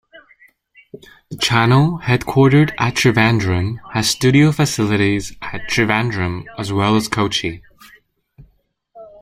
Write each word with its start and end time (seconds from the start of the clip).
The 1.29 1.37
channel, 1.37 1.99
headquartered 2.01 2.71
at 2.79 2.95
Trivandrum, 2.95 3.77
has 3.93 4.09
studio 4.09 4.51
facilities 4.51 5.33
at 5.43 5.69
Trivandrum 5.69 6.45
as 6.57 6.73
well 6.73 6.95
as 6.95 7.07
Kochi. 7.07 7.61